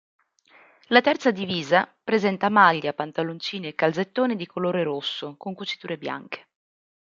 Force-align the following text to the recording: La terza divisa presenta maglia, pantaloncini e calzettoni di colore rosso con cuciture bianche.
La 0.87 0.99
terza 1.01 1.29
divisa 1.29 1.87
presenta 2.03 2.49
maglia, 2.49 2.91
pantaloncini 2.91 3.67
e 3.67 3.75
calzettoni 3.75 4.35
di 4.35 4.47
colore 4.47 4.81
rosso 4.81 5.35
con 5.37 5.53
cuciture 5.53 5.95
bianche. 5.99 6.47